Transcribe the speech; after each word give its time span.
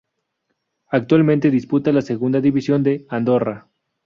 Actualmente 0.89 1.51
disputa 1.51 1.91
la 1.93 2.01
Segunda 2.01 2.41
División 2.41 2.81
de 2.81 3.05
Andorra. 3.07 3.67